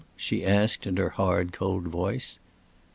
[0.17, 2.39] she asked, in her hard, cold voice.